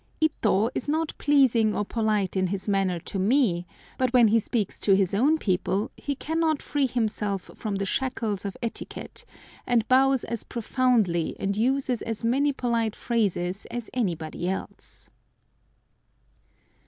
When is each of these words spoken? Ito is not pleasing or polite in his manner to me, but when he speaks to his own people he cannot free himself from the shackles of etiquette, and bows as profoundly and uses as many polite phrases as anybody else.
Ito 0.19 0.71
is 0.73 0.87
not 0.87 1.15
pleasing 1.19 1.75
or 1.75 1.85
polite 1.85 2.35
in 2.35 2.47
his 2.47 2.67
manner 2.67 2.97
to 3.01 3.19
me, 3.19 3.67
but 3.99 4.11
when 4.13 4.29
he 4.29 4.39
speaks 4.39 4.79
to 4.79 4.95
his 4.95 5.13
own 5.13 5.37
people 5.37 5.91
he 5.95 6.15
cannot 6.15 6.59
free 6.59 6.87
himself 6.87 7.51
from 7.53 7.75
the 7.75 7.85
shackles 7.85 8.43
of 8.43 8.57
etiquette, 8.63 9.25
and 9.67 9.87
bows 9.87 10.23
as 10.23 10.43
profoundly 10.43 11.35
and 11.39 11.55
uses 11.55 12.01
as 12.01 12.23
many 12.23 12.51
polite 12.51 12.95
phrases 12.95 13.67
as 13.67 13.91
anybody 13.93 14.49
else. 14.49 15.11